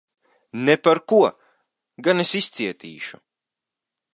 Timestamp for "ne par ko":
0.67-1.19